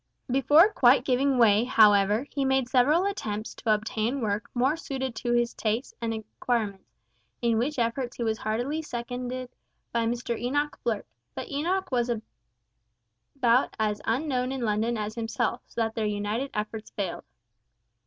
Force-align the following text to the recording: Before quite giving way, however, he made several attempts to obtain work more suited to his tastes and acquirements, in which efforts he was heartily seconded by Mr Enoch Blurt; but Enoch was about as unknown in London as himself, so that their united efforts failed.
Before 0.31 0.73
quite 0.73 1.05
giving 1.05 1.37
way, 1.37 1.63
however, 1.63 2.25
he 2.31 2.43
made 2.43 2.67
several 2.67 3.05
attempts 3.05 3.53
to 3.53 3.71
obtain 3.71 4.19
work 4.19 4.49
more 4.55 4.75
suited 4.75 5.13
to 5.17 5.31
his 5.33 5.53
tastes 5.53 5.93
and 6.01 6.11
acquirements, 6.11 6.95
in 7.39 7.59
which 7.59 7.77
efforts 7.77 8.17
he 8.17 8.23
was 8.23 8.39
heartily 8.39 8.81
seconded 8.81 9.51
by 9.91 10.07
Mr 10.07 10.35
Enoch 10.35 10.79
Blurt; 10.83 11.05
but 11.35 11.49
Enoch 11.51 11.91
was 11.91 12.09
about 13.35 13.75
as 13.79 14.01
unknown 14.05 14.51
in 14.51 14.61
London 14.61 14.97
as 14.97 15.13
himself, 15.13 15.61
so 15.67 15.81
that 15.81 15.93
their 15.93 16.07
united 16.07 16.49
efforts 16.55 16.89
failed. 16.89 17.23